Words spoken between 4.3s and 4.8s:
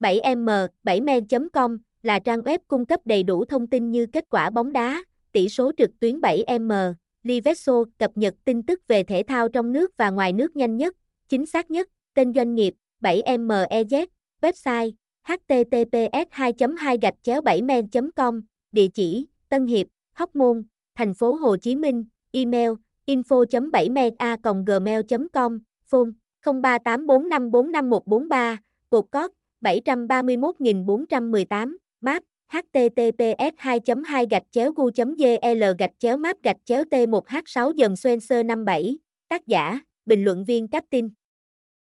quả bóng